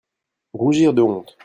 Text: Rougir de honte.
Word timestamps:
Rougir 0.55 0.93
de 0.95 1.03
honte. 1.03 1.37